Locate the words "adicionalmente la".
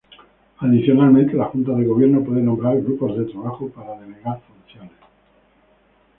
0.57-1.45